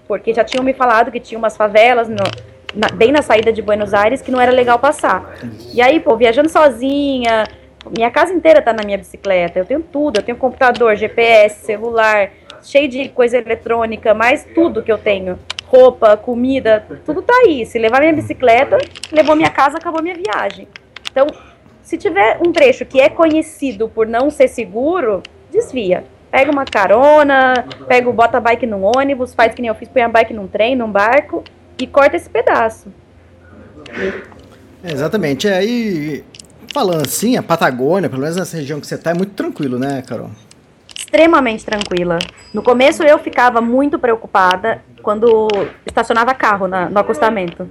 porque 0.07 0.35
já 0.35 0.45
tinham 0.45 0.65
me 0.65 0.73
falado 0.73 1.11
que 1.11 1.21
tinha 1.21 1.39
umas 1.39 1.57
favelas 1.57 2.09
no, 2.09 2.25
na, 2.75 2.89
bem 2.89 3.13
na 3.13 3.23
saída 3.23 3.53
de 3.53 3.63
Buenos 3.63 3.95
Aires 3.95 4.21
que 4.21 4.31
não 4.31 4.41
era 4.41 4.53
legal 4.53 4.79
passar. 4.79 5.39
E 5.73 5.81
aí, 5.81 6.01
pô, 6.01 6.17
viajando 6.17 6.49
sozinha, 6.49 7.45
minha 7.97 8.11
casa 8.11 8.33
inteira 8.33 8.63
tá 8.63 8.73
na 8.73 8.83
minha 8.85 8.99
bicicleta. 8.99 9.59
Eu 9.59 9.65
tenho 9.65 9.81
tudo, 9.81 10.19
eu 10.19 10.23
tenho 10.23 10.37
computador, 10.37 10.97
GPS, 10.97 11.65
celular, 11.65 12.31
cheio 12.63 12.89
de 12.89 13.09
coisa 13.09 13.39
eletrônica, 13.39 14.15
mais 14.15 14.47
tudo 14.55 14.83
que 14.83 14.91
eu 14.91 14.99
tenho. 14.99 15.39
Roupa, 15.67 16.17
comida, 16.17 16.87
tudo 17.05 17.21
tá 17.23 17.35
aí. 17.45 17.67
Se 17.67 17.79
levar 17.79 18.01
minha 18.01 18.13
bicicleta, 18.13 18.79
levou 19.13 19.37
minha 19.37 19.51
casa, 19.51 19.77
acabou 19.77 20.03
minha 20.03 20.15
viagem. 20.15 20.67
Então, 21.11 21.27
se 21.83 21.97
tiver 21.97 22.39
um 22.47 22.53
trecho 22.53 22.85
que 22.85 23.01
é 23.01 23.09
conhecido 23.09 23.89
por 23.89 24.07
não 24.07 24.31
ser 24.31 24.49
seguro, 24.49 25.23
desvia. 25.51 26.05
Pega 26.31 26.51
uma 26.51 26.65
carona, 26.65 27.67
pega 27.87 28.11
bota 28.13 28.37
a 28.37 28.41
bike 28.41 28.67
num 28.67 28.83
ônibus, 28.85 29.35
faz 29.35 29.55
que 29.55 29.63
nem 29.63 29.69
eu 29.71 29.75
fiz, 29.75 29.89
põe 29.89 30.03
a 30.03 30.09
bike 30.09 30.35
num 30.35 30.47
trem, 30.47 30.77
num 30.77 30.91
barco 30.91 31.43
e 31.79 31.87
corta 31.87 32.17
esse 32.17 32.29
pedaço. 32.29 32.93
É, 34.85 34.93
exatamente. 34.93 35.49
Aí, 35.49 36.25
falando 36.73 37.03
assim, 37.03 37.37
a 37.37 37.43
Patagônia, 37.43 38.09
pelo 38.09 38.23
menos 38.23 38.37
nessa 38.37 38.57
região 38.57 38.81
que 38.81 38.87
você 38.87 38.97
tá, 38.97 39.11
é 39.11 39.15
muito 39.15 39.35
tranquilo, 39.35 39.79
né, 39.79 40.03
Carol? 40.07 40.31
extremamente 41.09 41.65
tranquila. 41.65 42.19
No 42.53 42.63
começo 42.63 43.03
eu 43.03 43.19
ficava 43.19 43.61
muito 43.61 43.99
preocupada 43.99 44.83
quando 45.03 45.49
estacionava 45.87 46.35
carro 46.35 46.69
na, 46.69 46.91
no 46.91 46.99
acostamento. 46.99 47.69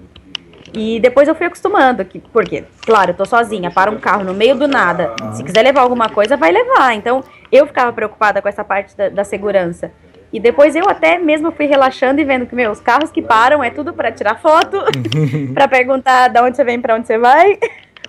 E 0.73 0.99
depois 0.99 1.27
eu 1.27 1.35
fui 1.35 1.45
acostumando, 1.45 2.03
que, 2.03 2.19
porque, 2.19 2.65
claro, 2.85 3.11
eu 3.11 3.15
tô 3.15 3.25
sozinha, 3.25 3.71
para 3.71 3.89
um 3.89 3.97
carro 3.97 4.23
no 4.23 4.33
meio 4.33 4.55
do 4.55 4.67
nada. 4.67 5.13
Se 5.33 5.43
quiser 5.43 5.63
levar 5.63 5.81
alguma 5.81 6.09
coisa, 6.09 6.35
vai 6.35 6.51
levar. 6.51 6.93
Então, 6.93 7.23
eu 7.51 7.65
ficava 7.65 7.93
preocupada 7.93 8.41
com 8.41 8.49
essa 8.49 8.63
parte 8.63 8.95
da, 8.95 9.07
da 9.07 9.23
segurança. 9.23 9.91
E 10.31 10.39
depois 10.41 10.75
eu 10.75 10.87
até 10.89 11.17
mesmo 11.17 11.51
fui 11.51 11.67
relaxando 11.67 12.19
e 12.19 12.25
vendo 12.25 12.45
que, 12.45 12.53
meu, 12.53 12.71
os 12.71 12.81
carros 12.81 13.09
que 13.09 13.21
param 13.21 13.63
é 13.63 13.69
tudo 13.69 13.93
para 13.93 14.11
tirar 14.11 14.41
foto, 14.41 14.77
para 15.53 15.67
perguntar 15.67 16.27
de 16.27 16.41
onde 16.41 16.57
você 16.57 16.63
vem, 16.65 16.81
para 16.81 16.95
onde 16.95 17.07
você 17.07 17.17
vai, 17.17 17.57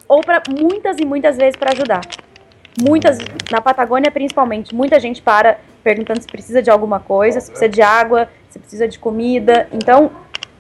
ou 0.09 0.21
para 0.23 0.43
muitas 0.49 0.97
e 0.99 1.05
muitas 1.05 1.37
vezes 1.37 1.57
para 1.57 1.73
ajudar. 1.73 2.01
Muitas, 2.81 3.19
na 3.51 3.61
Patagônia 3.61 4.11
principalmente, 4.11 4.75
muita 4.75 4.99
gente 4.99 5.21
para 5.21 5.59
perguntando 5.83 6.21
se 6.21 6.27
precisa 6.27 6.63
de 6.63 6.71
alguma 6.71 7.01
coisa, 7.01 7.41
se 7.41 7.51
precisa 7.51 7.69
de 7.69 7.83
água, 7.83 8.29
se 8.51 8.59
precisa 8.59 8.89
de 8.89 8.99
comida. 8.99 9.69
Então, 9.73 10.11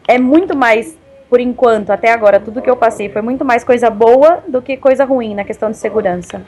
é 0.06 0.18
muito 0.18 0.56
mais, 0.56 0.96
por 1.28 1.40
enquanto, 1.40 1.90
até 1.90 2.12
agora, 2.12 2.40
tudo 2.40 2.62
que 2.62 2.70
eu 2.70 2.76
passei 2.76 3.08
foi 3.08 3.22
muito 3.22 3.44
mais 3.44 3.64
coisa 3.64 3.90
boa 3.90 4.42
do 4.48 4.60
que 4.60 4.76
coisa 4.76 5.04
ruim 5.04 5.34
na 5.34 5.44
questão 5.44 5.70
de 5.70 5.76
segurança. 5.76 6.42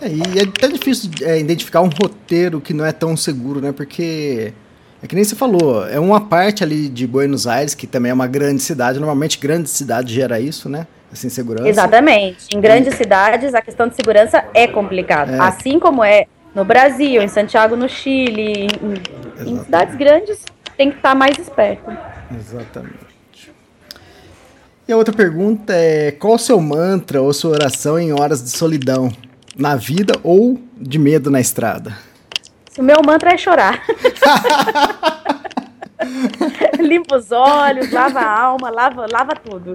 É, 0.00 0.08
e 0.08 0.38
é 0.38 0.42
até 0.42 0.68
difícil 0.68 1.10
é, 1.22 1.38
identificar 1.38 1.80
um 1.80 1.88
roteiro 1.88 2.60
que 2.60 2.74
não 2.74 2.84
é 2.84 2.92
tão 2.92 3.16
seguro, 3.16 3.60
né? 3.60 3.72
Porque 3.72 4.52
é 5.02 5.06
que 5.06 5.14
nem 5.14 5.24
você 5.24 5.34
falou, 5.34 5.86
é 5.86 5.98
uma 5.98 6.20
parte 6.20 6.62
ali 6.64 6.88
de 6.88 7.06
Buenos 7.06 7.46
Aires, 7.46 7.74
que 7.74 7.86
também 7.86 8.10
é 8.10 8.14
uma 8.14 8.26
grande 8.26 8.62
cidade, 8.62 8.98
normalmente 8.98 9.38
grande 9.38 9.68
cidade 9.68 10.14
gera 10.14 10.40
isso, 10.40 10.68
né? 10.68 10.86
Assim, 11.12 11.28
segurança. 11.28 11.68
Exatamente. 11.68 12.46
Em 12.54 12.60
grandes 12.60 12.94
e... 12.94 12.96
cidades, 12.96 13.54
a 13.54 13.60
questão 13.60 13.86
de 13.86 13.94
segurança 13.94 14.44
é 14.54 14.66
complicada. 14.66 15.36
É. 15.36 15.40
Assim 15.40 15.78
como 15.78 16.02
é 16.02 16.26
no 16.54 16.64
Brasil, 16.64 17.22
em 17.22 17.28
Santiago, 17.28 17.76
no 17.76 17.88
Chile, 17.88 18.66
em, 18.82 19.48
em 19.50 19.58
cidades 19.62 19.94
grandes, 19.96 20.38
tem 20.76 20.90
que 20.90 20.96
estar 20.96 21.14
mais 21.14 21.38
esperto. 21.38 21.90
Exatamente. 22.34 23.12
E 24.88 24.92
a 24.92 24.96
outra 24.96 25.14
pergunta 25.14 25.74
é: 25.74 26.12
qual 26.12 26.34
o 26.34 26.38
seu 26.38 26.60
mantra 26.60 27.20
ou 27.20 27.32
sua 27.32 27.52
oração 27.52 27.98
em 27.98 28.12
horas 28.12 28.42
de 28.42 28.50
solidão? 28.50 29.10
Na 29.54 29.76
vida 29.76 30.14
ou 30.22 30.58
de 30.74 30.98
medo 30.98 31.30
na 31.30 31.38
estrada? 31.38 31.94
O 32.78 32.82
meu 32.82 33.02
mantra 33.04 33.34
é 33.34 33.36
chorar. 33.36 33.82
Limpa 36.78 37.16
os 37.16 37.30
olhos, 37.30 37.90
lava 37.90 38.20
a 38.20 38.40
alma, 38.40 38.70
lava, 38.70 39.06
lava 39.10 39.34
tudo. 39.34 39.74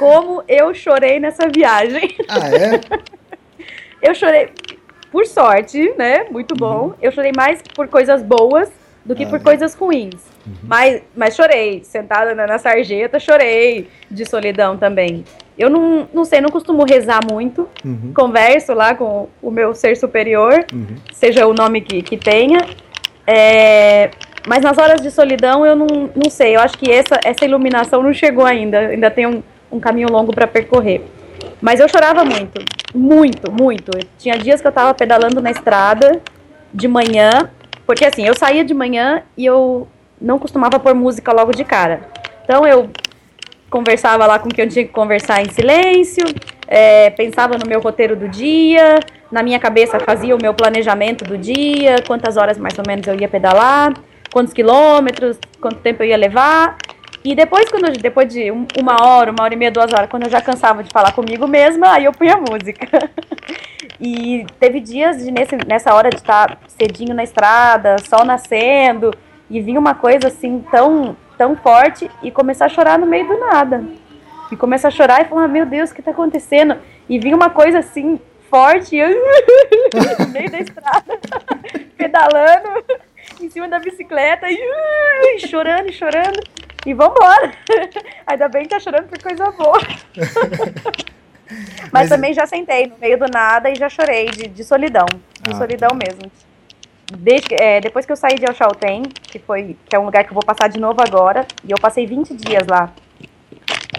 Como 0.00 0.42
eu 0.48 0.72
chorei 0.72 1.20
nessa 1.20 1.46
viagem. 1.46 2.16
Ah, 2.26 2.48
é? 2.48 2.80
eu 4.00 4.14
chorei, 4.14 4.48
por 5.12 5.26
sorte, 5.26 5.92
né? 5.98 6.24
Muito 6.30 6.54
bom. 6.54 6.84
Uhum. 6.84 6.94
Eu 7.02 7.12
chorei 7.12 7.32
mais 7.36 7.60
por 7.74 7.86
coisas 7.86 8.22
boas 8.22 8.72
do 9.04 9.14
que 9.14 9.24
ah, 9.24 9.28
por 9.28 9.36
é. 9.36 9.42
coisas 9.42 9.74
ruins. 9.74 10.14
Uhum. 10.46 10.54
Mas, 10.62 11.02
mas 11.14 11.36
chorei, 11.36 11.84
sentada 11.84 12.34
na, 12.34 12.46
na 12.46 12.56
sarjeta, 12.56 13.20
chorei 13.20 13.90
de 14.10 14.24
solidão 14.24 14.78
também. 14.78 15.22
Eu 15.58 15.68
não, 15.68 16.08
não 16.14 16.24
sei, 16.24 16.40
não 16.40 16.48
costumo 16.48 16.82
rezar 16.84 17.20
muito. 17.30 17.68
Uhum. 17.84 18.14
Converso 18.14 18.72
lá 18.72 18.94
com 18.94 19.28
o 19.42 19.50
meu 19.50 19.74
ser 19.74 19.98
superior, 19.98 20.64
uhum. 20.72 20.96
seja 21.12 21.46
o 21.46 21.52
nome 21.52 21.82
que, 21.82 22.00
que 22.00 22.16
tenha. 22.16 22.60
É, 23.26 24.10
mas 24.48 24.62
nas 24.62 24.78
horas 24.78 25.02
de 25.02 25.10
solidão 25.10 25.66
eu 25.66 25.76
não, 25.76 25.86
não 26.16 26.30
sei. 26.30 26.56
Eu 26.56 26.60
acho 26.60 26.78
que 26.78 26.90
essa, 26.90 27.20
essa 27.22 27.44
iluminação 27.44 28.02
não 28.02 28.14
chegou 28.14 28.46
ainda. 28.46 28.78
Ainda 28.78 29.10
tem 29.10 29.26
um, 29.26 29.42
um 29.70 29.80
caminho 29.80 30.08
longo 30.10 30.34
para 30.34 30.46
percorrer. 30.46 31.02
Mas 31.60 31.80
eu 31.80 31.88
chorava 31.88 32.24
muito. 32.24 32.62
Muito, 32.94 33.50
muito. 33.52 33.90
Tinha 34.18 34.36
dias 34.38 34.60
que 34.60 34.66
eu 34.66 34.72
tava 34.72 34.94
pedalando 34.94 35.40
na 35.40 35.50
estrada 35.50 36.20
de 36.72 36.88
manhã. 36.88 37.50
Porque 37.86 38.04
assim, 38.04 38.26
eu 38.26 38.34
saía 38.34 38.64
de 38.64 38.74
manhã 38.74 39.22
e 39.36 39.44
eu 39.44 39.88
não 40.20 40.38
costumava 40.38 40.78
pôr 40.78 40.94
música 40.94 41.32
logo 41.32 41.52
de 41.52 41.64
cara. 41.64 42.00
Então 42.44 42.66
eu 42.66 42.90
conversava 43.70 44.26
lá 44.26 44.38
com 44.38 44.48
quem 44.48 44.64
eu 44.64 44.70
tinha 44.70 44.84
que 44.84 44.92
conversar 44.92 45.42
em 45.42 45.48
silêncio, 45.48 46.24
é, 46.66 47.08
pensava 47.10 47.56
no 47.56 47.66
meu 47.66 47.80
roteiro 47.80 48.16
do 48.16 48.28
dia, 48.28 48.98
na 49.30 49.42
minha 49.42 49.60
cabeça 49.60 50.00
fazia 50.00 50.34
o 50.34 50.42
meu 50.42 50.52
planejamento 50.52 51.24
do 51.24 51.38
dia, 51.38 51.96
quantas 52.06 52.36
horas 52.36 52.58
mais 52.58 52.76
ou 52.76 52.84
menos 52.86 53.06
eu 53.06 53.18
ia 53.18 53.28
pedalar, 53.28 53.94
quantos 54.32 54.52
quilômetros, 54.52 55.38
quanto 55.60 55.76
tempo 55.76 56.02
eu 56.02 56.08
ia 56.08 56.16
levar. 56.16 56.76
E 57.22 57.34
depois, 57.34 57.68
quando 57.68 57.90
depois 57.98 58.32
de 58.32 58.50
uma 58.50 59.02
hora, 59.02 59.30
uma 59.30 59.44
hora 59.44 59.52
e 59.52 59.56
meia, 59.56 59.70
duas 59.70 59.92
horas, 59.92 60.08
quando 60.08 60.24
eu 60.24 60.30
já 60.30 60.40
cansava 60.40 60.82
de 60.82 60.90
falar 60.90 61.12
comigo 61.12 61.46
mesma, 61.46 61.92
aí 61.92 62.06
eu 62.06 62.12
punha 62.12 62.36
música. 62.36 62.86
e 64.00 64.46
teve 64.58 64.80
dias 64.80 65.22
de, 65.22 65.30
nesse, 65.30 65.56
nessa 65.66 65.94
hora 65.94 66.08
de 66.08 66.16
estar 66.16 66.58
cedinho 66.68 67.14
na 67.14 67.22
estrada, 67.22 67.96
sol 67.98 68.24
nascendo, 68.24 69.12
e 69.50 69.60
vinha 69.60 69.78
uma 69.78 69.94
coisa 69.94 70.28
assim 70.28 70.64
tão 70.70 71.16
tão 71.40 71.56
forte 71.56 72.10
e 72.22 72.30
começar 72.30 72.66
a 72.66 72.68
chorar 72.68 72.98
no 72.98 73.06
meio 73.06 73.26
do 73.26 73.38
nada. 73.38 73.82
E 74.52 74.56
começar 74.56 74.88
a 74.88 74.90
chorar 74.90 75.22
e 75.22 75.24
falar, 75.24 75.48
meu 75.48 75.64
Deus, 75.64 75.90
o 75.90 75.94
que 75.94 76.02
está 76.02 76.10
acontecendo? 76.10 76.76
E 77.08 77.18
vinha 77.18 77.34
uma 77.34 77.48
coisa 77.48 77.78
assim, 77.78 78.20
forte, 78.50 78.94
eu, 78.94 79.08
no 80.20 80.28
meio 80.28 80.50
da 80.50 80.58
estrada, 80.58 81.18
pedalando, 81.96 82.84
em 83.40 83.48
cima 83.48 83.68
da 83.68 83.78
bicicleta, 83.78 84.48
e, 84.50 85.38
chorando 85.48 85.90
chorando. 85.92 86.40
E 86.86 86.94
vambora. 86.94 87.52
Ainda 88.26 88.48
bem 88.48 88.62
que 88.62 88.68
tá 88.70 88.80
chorando 88.80 89.08
por 89.08 89.22
coisa 89.22 89.50
boa. 89.52 89.80
Mas, 91.90 91.90
Mas, 91.92 92.08
também 92.08 92.32
já 92.32 92.46
sentei 92.46 92.86
no 92.86 92.96
meio 92.98 93.18
do 93.18 93.26
nada 93.26 93.70
e 93.70 93.74
já 93.74 93.88
chorei 93.88 94.26
de, 94.26 94.46
de 94.46 94.62
solidão. 94.62 95.06
De 95.42 95.52
ah, 95.52 95.56
solidão 95.56 95.90
tá. 95.90 95.96
mesmo 95.96 96.30
desde, 97.16 97.54
é, 97.54 97.80
depois 97.80 98.06
que 98.06 98.12
eu 98.12 98.16
saí 98.16 98.36
de 98.36 98.44
El 98.44 98.54
Chaltén, 98.54 99.02
que 99.02 99.38
foi 99.38 99.76
que 99.88 99.96
é 99.96 99.98
um 99.98 100.04
lugar 100.04 100.24
que 100.24 100.30
eu 100.30 100.34
vou 100.34 100.44
passar 100.44 100.68
de 100.68 100.78
novo 100.78 101.00
agora, 101.00 101.46
e 101.64 101.70
eu 101.70 101.78
passei 101.80 102.06
20 102.06 102.34
dias 102.34 102.66
lá. 102.68 102.92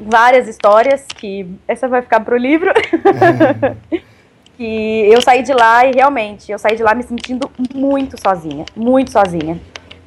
Várias 0.01 0.47
histórias 0.47 1.05
que 1.07 1.47
essa 1.67 1.87
vai 1.87 2.01
ficar 2.01 2.21
pro 2.21 2.37
livro. 2.37 2.71
que 4.57 5.09
eu 5.11 5.21
saí 5.21 5.43
de 5.43 5.53
lá 5.53 5.85
e 5.85 5.91
realmente, 5.91 6.51
eu 6.51 6.59
saí 6.59 6.75
de 6.75 6.83
lá 6.83 6.93
me 6.93 7.03
sentindo 7.03 7.49
muito 7.73 8.19
sozinha, 8.19 8.65
muito 8.75 9.11
sozinha. 9.11 9.59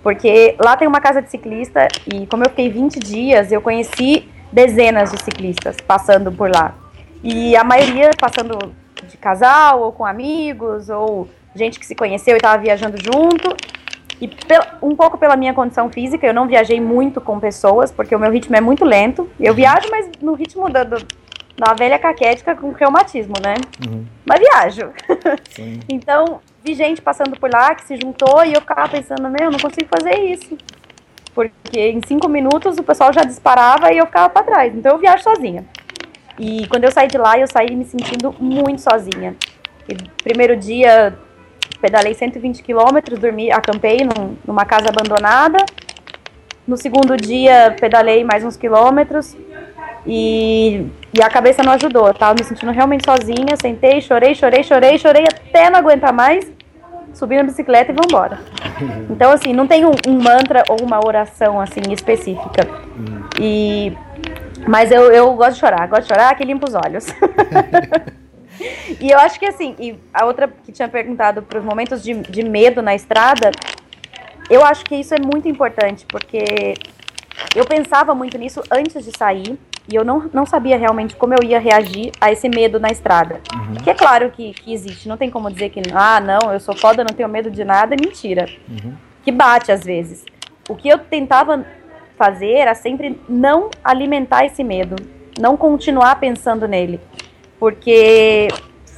Porque 0.04 0.54
lá 0.62 0.76
tem 0.76 0.86
uma 0.86 1.00
casa 1.00 1.22
de 1.22 1.30
ciclista 1.30 1.88
e 2.06 2.26
como 2.26 2.44
eu 2.44 2.50
fiquei 2.50 2.68
20 2.68 3.00
dias, 3.00 3.50
eu 3.50 3.62
conheci 3.62 4.28
dezenas 4.52 5.10
de 5.10 5.24
ciclistas 5.24 5.78
passando 5.80 6.30
por 6.30 6.50
lá. 6.50 6.74
E 7.22 7.56
a 7.56 7.64
maioria 7.64 8.10
passando 8.20 8.58
de 9.08 9.16
casal 9.16 9.80
ou 9.80 9.92
com 9.92 10.04
amigos 10.04 10.90
ou 10.90 11.26
gente 11.56 11.80
que 11.80 11.86
se 11.86 11.94
conheceu 11.94 12.34
e 12.34 12.36
estava 12.36 12.62
viajando 12.62 12.98
junto. 13.02 13.56
E 14.20 14.30
um 14.82 14.94
pouco 14.94 15.16
pela 15.16 15.36
minha 15.36 15.54
condição 15.54 15.90
física, 15.90 16.26
eu 16.26 16.34
não 16.34 16.46
viajei 16.46 16.80
muito 16.82 17.18
com 17.18 17.40
pessoas, 17.40 17.90
porque 17.90 18.14
o 18.14 18.18
meu 18.18 18.30
ritmo 18.30 18.54
é 18.54 18.60
muito 18.60 18.84
lento. 18.84 19.28
Eu 19.40 19.54
viajo, 19.54 19.88
mas 19.90 20.10
no 20.20 20.34
ritmo 20.34 20.68
da, 20.68 20.84
do, 20.84 20.98
da 21.56 21.72
velha 21.74 21.98
caquética 21.98 22.54
com 22.54 22.72
reumatismo, 22.72 23.34
né? 23.42 23.54
Uhum. 23.86 24.04
Mas 24.24 24.40
viajo. 24.40 24.92
então, 25.88 26.40
vi 26.64 26.74
gente 26.74 27.00
passando 27.00 27.38
por 27.38 27.50
lá 27.50 27.74
que 27.74 27.84
se 27.84 27.96
juntou 27.96 28.44
e 28.44 28.54
eu 28.54 28.60
ficava 28.60 28.88
pensando, 28.88 29.28
meu, 29.28 29.44
eu 29.44 29.50
não 29.50 29.58
consigo 29.58 29.88
fazer 29.88 30.18
isso. 30.20 30.56
Porque 31.34 31.80
em 31.80 32.00
cinco 32.06 32.28
minutos 32.28 32.78
o 32.78 32.82
pessoal 32.82 33.12
já 33.12 33.22
disparava 33.22 33.92
e 33.92 33.98
eu 33.98 34.06
ficava 34.06 34.28
para 34.28 34.42
trás. 34.42 34.74
Então 34.74 34.92
eu 34.92 34.98
viajo 34.98 35.22
sozinha. 35.22 35.64
E 36.38 36.66
quando 36.68 36.84
eu 36.84 36.90
saí 36.90 37.06
de 37.06 37.18
lá, 37.18 37.38
eu 37.38 37.46
saí 37.46 37.74
me 37.74 37.84
sentindo 37.84 38.34
muito 38.38 38.80
sozinha. 38.80 39.36
E 39.88 39.94
primeiro 40.22 40.56
dia 40.56 41.16
pedalei 41.80 42.14
120 42.14 42.62
quilômetros, 42.62 43.18
dormi, 43.18 43.50
acampei 43.52 43.98
num, 43.98 44.36
numa 44.46 44.64
casa 44.64 44.88
abandonada. 44.88 45.58
No 46.66 46.76
segundo 46.76 47.16
dia, 47.16 47.76
pedalei 47.78 48.24
mais 48.24 48.42
uns 48.42 48.56
quilômetros 48.56 49.36
e, 50.06 50.86
e 51.16 51.22
a 51.22 51.28
cabeça 51.28 51.62
não 51.62 51.72
ajudou. 51.72 52.08
Eu 52.08 52.14
tava 52.14 52.34
me 52.34 52.44
sentindo 52.44 52.72
realmente 52.72 53.04
sozinha, 53.04 53.56
sentei, 53.60 54.00
chorei, 54.00 54.34
chorei, 54.34 54.62
chorei, 54.64 54.98
chorei 54.98 55.24
até 55.24 55.70
não 55.70 55.78
aguentar 55.78 56.12
mais, 56.12 56.50
subi 57.12 57.36
na 57.36 57.44
bicicleta 57.44 57.92
e 57.92 57.94
vambora. 57.94 58.38
Então, 59.08 59.30
assim, 59.30 59.52
não 59.52 59.68
tem 59.68 59.84
um, 59.84 59.92
um 60.08 60.20
mantra 60.20 60.64
ou 60.68 60.78
uma 60.82 60.98
oração, 60.98 61.60
assim, 61.60 61.80
específica. 61.92 62.66
E, 63.38 63.96
mas 64.66 64.90
eu, 64.90 65.12
eu 65.12 65.32
gosto 65.34 65.54
de 65.54 65.60
chorar, 65.60 65.86
gosto 65.86 66.02
de 66.02 66.08
chorar 66.08 66.34
que 66.34 66.44
limpa 66.44 66.66
os 66.66 66.74
olhos. 66.74 67.06
E 69.00 69.10
eu 69.10 69.18
acho 69.18 69.38
que 69.38 69.46
assim, 69.46 69.74
e 69.78 69.98
a 70.12 70.24
outra 70.24 70.48
que 70.48 70.70
tinha 70.70 70.88
perguntado 70.88 71.42
para 71.42 71.58
os 71.58 71.64
momentos 71.64 72.02
de, 72.02 72.14
de 72.14 72.44
medo 72.44 72.80
na 72.82 72.94
estrada, 72.94 73.50
eu 74.48 74.64
acho 74.64 74.84
que 74.84 74.94
isso 74.94 75.14
é 75.14 75.18
muito 75.18 75.48
importante, 75.48 76.06
porque 76.06 76.74
eu 77.54 77.64
pensava 77.64 78.14
muito 78.14 78.38
nisso 78.38 78.62
antes 78.70 79.04
de 79.04 79.16
sair, 79.16 79.58
e 79.90 79.94
eu 79.94 80.04
não, 80.04 80.30
não 80.32 80.46
sabia 80.46 80.76
realmente 80.76 81.16
como 81.16 81.34
eu 81.34 81.42
ia 81.42 81.58
reagir 81.58 82.12
a 82.20 82.32
esse 82.32 82.48
medo 82.48 82.80
na 82.80 82.88
estrada. 82.88 83.40
Uhum. 83.54 83.74
Que 83.74 83.90
é 83.90 83.94
claro 83.94 84.30
que, 84.30 84.52
que 84.52 84.72
existe, 84.72 85.08
não 85.08 85.16
tem 85.16 85.30
como 85.30 85.50
dizer 85.50 85.70
que, 85.70 85.82
ah, 85.92 86.20
não, 86.20 86.52
eu 86.52 86.60
sou 86.60 86.76
foda, 86.76 87.04
não 87.04 87.14
tenho 87.14 87.28
medo 87.28 87.50
de 87.50 87.64
nada, 87.64 87.94
é 87.94 87.98
mentira. 88.00 88.48
Uhum. 88.68 88.94
Que 89.22 89.30
bate 89.30 89.70
às 89.70 89.84
vezes. 89.84 90.24
O 90.68 90.74
que 90.74 90.88
eu 90.88 90.98
tentava 90.98 91.64
fazer 92.16 92.52
era 92.52 92.74
sempre 92.74 93.20
não 93.28 93.70
alimentar 93.82 94.46
esse 94.46 94.64
medo, 94.64 94.96
não 95.38 95.56
continuar 95.56 96.18
pensando 96.20 96.66
nele 96.66 97.00
porque 97.64 98.48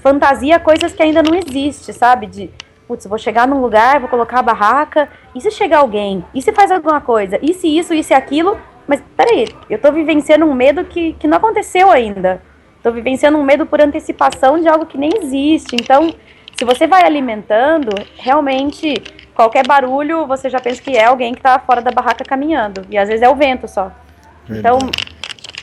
fantasia 0.02 0.58
coisas 0.58 0.92
que 0.92 1.00
ainda 1.00 1.22
não 1.22 1.36
existe, 1.36 1.92
sabe? 1.92 2.26
De, 2.26 2.50
putz, 2.88 3.06
vou 3.06 3.16
chegar 3.16 3.46
num 3.46 3.60
lugar, 3.60 4.00
vou 4.00 4.08
colocar 4.08 4.40
a 4.40 4.42
barraca, 4.42 5.08
e 5.34 5.40
se 5.40 5.52
chegar 5.52 5.78
alguém? 5.78 6.24
E 6.34 6.42
se 6.42 6.52
faz 6.52 6.72
alguma 6.72 7.00
coisa? 7.00 7.38
E 7.40 7.54
se 7.54 7.68
isso, 7.68 7.94
e 7.94 8.02
se 8.02 8.12
aquilo? 8.12 8.58
Mas 8.86 9.02
peraí, 9.16 9.48
eu 9.68 9.78
tô 9.78 9.90
vivenciando 9.92 10.46
um 10.46 10.54
medo 10.54 10.84
que, 10.84 11.14
que 11.14 11.26
não 11.26 11.38
aconteceu 11.38 11.90
ainda. 11.90 12.40
Tô 12.82 12.92
vivenciando 12.92 13.36
um 13.36 13.42
medo 13.42 13.66
por 13.66 13.80
antecipação 13.80 14.60
de 14.60 14.68
algo 14.68 14.86
que 14.86 14.96
nem 14.96 15.10
existe. 15.20 15.74
Então, 15.74 16.14
se 16.56 16.64
você 16.64 16.86
vai 16.86 17.02
alimentando, 17.02 17.94
realmente 18.16 18.94
qualquer 19.34 19.66
barulho 19.66 20.26
você 20.26 20.48
já 20.48 20.60
pensa 20.60 20.80
que 20.80 20.96
é 20.96 21.04
alguém 21.04 21.34
que 21.34 21.42
tá 21.42 21.58
fora 21.58 21.82
da 21.82 21.90
barraca 21.90 22.24
caminhando. 22.24 22.82
E 22.88 22.96
às 22.96 23.08
vezes 23.08 23.22
é 23.22 23.28
o 23.28 23.34
vento 23.34 23.66
só. 23.66 23.90
Então, 24.48 24.78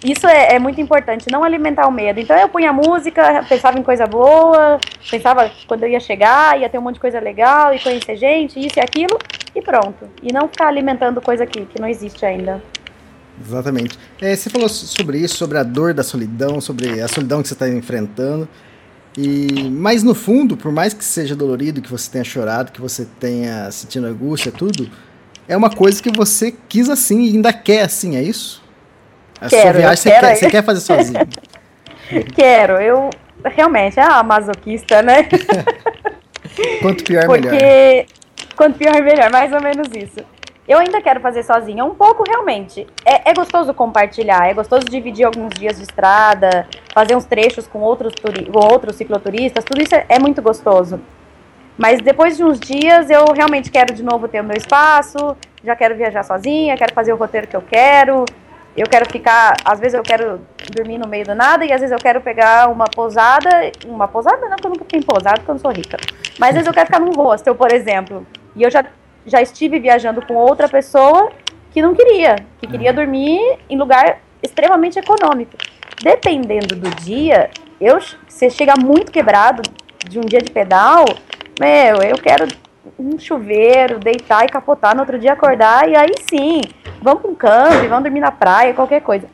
isso 0.03 0.27
é, 0.27 0.56
é, 0.56 0.60
muito 0.60 0.82
importante, 0.82 1.32
não 1.32 1.44
alimentar 1.44 1.88
o 1.88 1.92
medo. 1.92 2.20
Então 2.20 2.38
eu 2.38 2.50
punha 2.50 2.74
música, 2.74 3.44
pensava 3.48 3.80
em 3.80 3.84
coisa 3.84 4.06
boa, 4.06 4.77
pensava 5.10 5.50
quando 5.65 5.84
eu 5.84 5.89
ia 5.89 6.00
chegar, 6.00 6.60
ia 6.60 6.68
ter 6.68 6.77
um 6.77 6.82
monte 6.82 6.96
de 6.96 7.00
coisa 7.00 7.22
legal, 7.22 7.74
e 7.74 7.80
conhecer 7.80 8.18
gente, 8.18 8.60
isso 8.60 8.77
e 8.77 8.82
aquilo, 8.82 9.18
e 9.56 9.62
pronto. 9.62 10.10
E 10.22 10.34
não 10.34 10.50
ficar 10.50 10.68
alimentando 10.68 11.22
coisa 11.22 11.46
que, 11.46 11.65
que 11.65 11.80
não 11.80 11.88
existe 11.88 12.25
ainda. 12.25 12.62
Exatamente. 13.41 13.97
É, 14.21 14.35
você 14.35 14.49
falou 14.49 14.69
sobre 14.69 15.17
isso, 15.17 15.35
sobre 15.35 15.57
a 15.57 15.63
dor 15.63 15.93
da 15.93 16.03
solidão, 16.03 16.61
sobre 16.61 17.01
a 17.01 17.07
solidão 17.07 17.41
que 17.41 17.47
você 17.47 17.53
está 17.53 17.67
enfrentando. 17.67 18.47
E, 19.17 19.69
mas 19.69 20.01
no 20.03 20.15
fundo, 20.15 20.57
por 20.57 20.71
mais 20.71 20.93
que 20.93 21.03
seja 21.03 21.35
dolorido, 21.35 21.81
que 21.81 21.89
você 21.89 22.09
tenha 22.11 22.23
chorado, 22.23 22.71
que 22.71 22.81
você 22.81 23.07
tenha 23.19 23.69
sentido 23.71 24.05
angústia, 24.07 24.51
tudo, 24.51 24.89
é 25.47 25.55
uma 25.55 25.69
coisa 25.69 26.01
que 26.01 26.11
você 26.11 26.53
quis 26.67 26.89
assim 26.89 27.23
e 27.23 27.35
ainda 27.35 27.53
quer 27.53 27.83
assim, 27.83 28.15
é 28.15 28.23
isso? 28.23 28.63
A 29.39 29.49
quero, 29.49 29.61
sua 29.61 29.71
viagem 29.73 29.97
você 29.97 30.09
quer, 30.09 30.35
você 30.35 30.49
quer 30.49 30.63
fazer 30.63 30.79
sozinho? 30.79 31.19
quero, 32.33 32.73
eu 32.73 33.09
realmente, 33.45 33.99
é 33.99 34.05
uma 34.05 34.23
masoquista, 34.23 35.01
né? 35.01 35.27
Quanto 36.81 37.03
pior, 37.03 37.25
Porque, 37.25 37.49
melhor. 37.49 38.05
Quanto 38.55 38.77
pior, 38.77 39.01
melhor, 39.01 39.31
mais 39.31 39.51
ou 39.51 39.61
menos 39.61 39.87
isso. 39.95 40.32
Eu 40.67 40.79
ainda 40.79 41.01
quero 41.01 41.20
fazer 41.20 41.43
sozinha, 41.43 41.84
um 41.84 41.93
pouco 41.93 42.24
realmente. 42.25 42.88
É, 43.05 43.32
é, 43.32 43.34
gostoso 43.34 43.74
compartilhar, 43.74 44.48
é 44.48 44.53
gostoso 44.53 44.86
dividir 44.86 45.25
alguns 45.25 45.53
dias 45.53 45.75
de 45.75 45.84
estrada, 45.84 46.67
fazer 46.93 47.15
uns 47.15 47.25
trechos 47.25 47.67
com 47.67 47.79
outros, 47.79 48.13
com 48.15 48.60
outros 48.60 48.96
cicloturistas, 48.96 49.63
tudo 49.65 49.82
isso 49.82 49.93
é, 49.93 50.05
é 50.08 50.20
muito 50.20 50.41
gostoso. 50.41 51.01
Mas 51.77 52.00
depois 52.01 52.38
de 52.38 52.43
uns 52.43 52.60
dias 52.60 53.10
eu 53.10 53.25
realmente 53.34 53.70
quero 53.70 53.93
de 53.93 54.03
novo 54.03 54.27
ter 54.27 54.39
o 54.39 54.43
meu 54.43 54.55
espaço, 54.55 55.36
já 55.63 55.75
quero 55.75 55.96
viajar 55.96 56.24
sozinha, 56.24 56.77
quero 56.77 56.93
fazer 56.93 57.12
o 57.12 57.17
roteiro 57.17 57.48
que 57.48 57.55
eu 57.55 57.62
quero. 57.62 58.25
Eu 58.75 58.88
quero 58.88 59.05
ficar, 59.12 59.55
às 59.63 59.79
vezes 59.79 59.93
eu 59.93 60.01
quero 60.01 60.41
dormir 60.72 60.98
no 60.98 61.08
meio 61.08 61.24
do 61.25 61.36
nada 61.36 61.63
e 61.63 61.72
às 61.72 61.79
vezes 61.79 61.91
eu 61.91 62.00
quero 62.00 62.22
pegar 62.22 62.70
uma 62.70 62.86
pousada, 62.86 63.72
uma 63.86 64.08
pousada 64.08 64.50
não, 64.50 64.55
porque 64.55 64.65
eu 64.65 64.72
nunca 64.72 64.86
tenho 64.86 65.03
pousada 65.03 65.36
porque 65.36 65.51
eu 65.51 65.53
não 65.53 65.62
sou 65.62 65.72
rica. 65.72 65.98
Mas 66.39 66.50
às 66.50 66.55
vezes 66.55 66.67
eu 66.67 66.74
quero 66.74 66.88
ficar 66.88 67.00
num 67.00 67.12
hostel, 67.12 67.53
por 67.53 67.72
exemplo. 67.72 68.25
E 68.55 68.63
eu 68.63 68.72
já 68.72 68.84
já 69.25 69.42
estive 69.42 69.80
viajando 69.80 70.25
com 70.25 70.36
outra 70.36 70.68
pessoa 70.68 71.32
que 71.72 71.82
não 71.82 71.96
queria, 71.96 72.36
que 72.60 72.68
queria 72.68 72.89
uhum. 72.89 72.96
dormir 72.96 73.60
em 73.70 73.77
lugar 73.77 74.20
extremamente 74.42 75.00
econômico. 75.00 75.53
Dependendo 76.01 76.75
do 76.75 76.89
dia, 77.01 77.50
eu 77.80 78.00
você 78.27 78.50
chega 78.50 78.74
muito 78.77 79.12
quebrado 79.12 79.62
de 80.08 80.20
um 80.20 80.22
dia 80.22 80.39
de 80.39 80.51
pedal, 80.51 81.06
meu, 81.60 82.03
eu 82.03 82.15
quero 82.15 82.48
um 83.00 83.18
chuveiro, 83.18 84.00
deitar 84.00 84.46
e 84.46 84.50
capotar 84.50 84.94
no 84.94 85.01
outro 85.01 85.18
dia 85.18 85.34
acordar 85.34 85.89
e 85.89 85.96
aí 85.96 86.13
sim, 86.22 86.62
vamos 87.01 87.22
para 87.22 87.32
um 87.32 87.36
campo, 87.36 87.88
vamos 87.88 88.03
dormir 88.03 88.20
na 88.20 88.32
praia, 88.32 88.74
qualquer 88.74 89.01
coisa. 89.01 89.27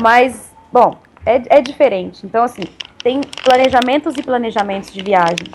Mas, 0.00 0.54
bom, 0.72 0.96
é, 1.26 1.58
é 1.58 1.60
diferente. 1.60 2.24
Então, 2.24 2.44
assim, 2.44 2.62
tem 3.02 3.20
planejamentos 3.44 4.16
e 4.16 4.22
planejamentos 4.22 4.92
de 4.92 5.02
viagem. 5.02 5.46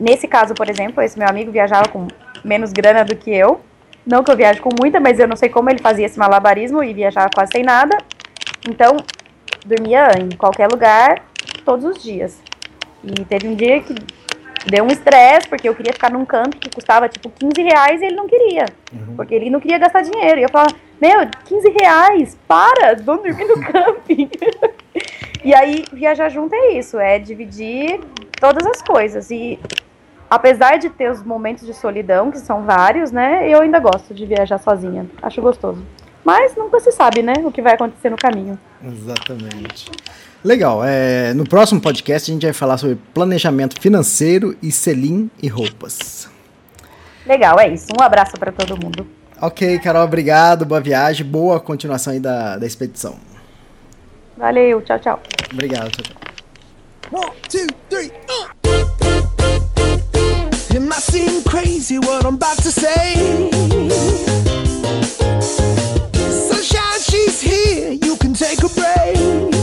Nesse 0.00 0.26
caso, 0.26 0.54
por 0.54 0.68
exemplo, 0.68 1.02
esse 1.02 1.18
meu 1.18 1.28
amigo 1.28 1.50
viajava 1.50 1.88
com 1.88 2.08
menos 2.46 2.72
grana 2.72 3.04
do 3.04 3.16
que 3.16 3.30
eu. 3.30 3.60
Não 4.06 4.22
que 4.22 4.30
eu 4.30 4.36
viaje 4.36 4.60
com 4.60 4.70
muita, 4.78 5.00
mas 5.00 5.18
eu 5.18 5.26
não 5.26 5.34
sei 5.34 5.48
como 5.48 5.68
ele 5.68 5.80
fazia 5.80 6.06
esse 6.06 6.18
malabarismo 6.18 6.82
e 6.82 6.94
viajava 6.94 7.28
quase 7.34 7.52
sem 7.52 7.64
nada. 7.64 7.98
Então, 8.68 8.96
dormia 9.64 10.10
em 10.20 10.30
qualquer 10.36 10.68
lugar, 10.68 11.24
todos 11.64 11.84
os 11.84 12.02
dias. 12.02 12.40
E 13.02 13.24
teve 13.24 13.48
um 13.48 13.54
dia 13.54 13.80
que 13.82 13.94
deu 14.70 14.84
um 14.84 14.88
estresse, 14.88 15.48
porque 15.48 15.68
eu 15.68 15.74
queria 15.74 15.92
ficar 15.92 16.10
num 16.10 16.24
campo 16.24 16.56
que 16.56 16.70
custava 16.70 17.08
tipo 17.08 17.30
15 17.30 17.62
reais 17.62 18.00
e 18.00 18.06
ele 18.06 18.16
não 18.16 18.28
queria. 18.28 18.66
Uhum. 18.92 19.16
Porque 19.16 19.34
ele 19.34 19.50
não 19.50 19.60
queria 19.60 19.78
gastar 19.78 20.02
dinheiro. 20.02 20.38
E 20.38 20.44
eu 20.44 20.48
falava, 20.48 20.74
meu, 21.00 21.28
15 21.44 21.68
reais, 21.70 22.38
para, 22.46 22.94
vamos 23.02 23.24
dormir 23.24 23.44
no 23.44 23.60
camping. 23.60 24.30
e 25.44 25.52
aí, 25.52 25.84
viajar 25.92 26.28
junto 26.28 26.54
é 26.54 26.72
isso, 26.72 26.98
é 26.98 27.18
dividir 27.18 28.00
todas 28.40 28.64
as 28.66 28.80
coisas. 28.82 29.30
E 29.30 29.58
apesar 30.28 30.78
de 30.78 30.90
ter 30.90 31.10
os 31.10 31.22
momentos 31.22 31.66
de 31.66 31.74
solidão, 31.74 32.30
que 32.30 32.38
são 32.38 32.64
vários, 32.64 33.10
né? 33.10 33.48
Eu 33.48 33.60
ainda 33.60 33.78
gosto 33.78 34.14
de 34.14 34.26
viajar 34.26 34.58
sozinha. 34.58 35.06
Acho 35.22 35.40
gostoso. 35.40 35.82
Mas 36.24 36.56
nunca 36.56 36.80
se 36.80 36.90
sabe, 36.90 37.22
né? 37.22 37.34
O 37.44 37.52
que 37.52 37.62
vai 37.62 37.74
acontecer 37.74 38.10
no 38.10 38.16
caminho. 38.16 38.58
Exatamente. 38.84 39.90
Legal. 40.42 40.84
É, 40.84 41.32
no 41.34 41.48
próximo 41.48 41.80
podcast 41.80 42.30
a 42.30 42.34
gente 42.34 42.44
vai 42.44 42.52
falar 42.52 42.78
sobre 42.78 42.98
planejamento 43.14 43.80
financeiro 43.80 44.56
e 44.62 44.72
selim 44.72 45.30
e 45.42 45.48
roupas. 45.48 46.28
Legal, 47.24 47.58
é 47.58 47.68
isso. 47.68 47.88
Um 47.98 48.02
abraço 48.02 48.36
para 48.38 48.52
todo 48.52 48.76
mundo. 48.80 49.06
Ok, 49.40 49.78
Carol, 49.80 50.04
obrigado. 50.04 50.64
Boa 50.64 50.80
viagem. 50.80 51.26
Boa 51.26 51.60
continuação 51.60 52.12
aí 52.12 52.20
da, 52.20 52.56
da 52.56 52.66
expedição. 52.66 53.16
Valeu, 54.36 54.82
tchau, 54.82 54.98
tchau. 54.98 55.20
Obrigado, 55.52 55.90
tchau, 55.90 56.04
tchau. 56.04 56.26
One, 57.12 57.32
two, 57.48 57.66
three, 57.88 58.12
uh. 58.28 58.55
Might 60.86 61.02
seem 61.02 61.42
crazy 61.42 61.98
what 61.98 62.24
I'm 62.24 62.36
about 62.36 62.58
to 62.58 62.70
say. 62.70 63.50
Sunshine, 66.20 67.00
she's 67.00 67.40
here, 67.40 67.90
you 67.90 68.16
can 68.18 68.34
take 68.34 68.62
a 68.62 68.68
break. 68.68 69.55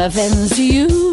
offends 0.00 0.58
you. 0.58 1.09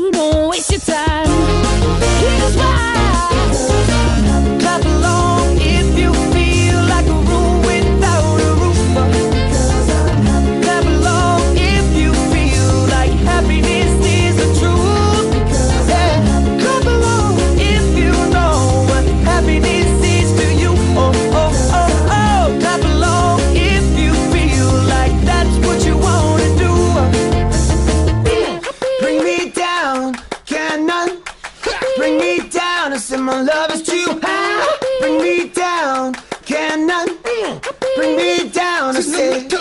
Bring 37.98 38.16
me 38.16 38.48
down. 38.50 38.96
I 38.96 39.00
say. 39.00 39.18
Tell 39.18 39.32
your 39.34 39.42
man. 39.50 39.57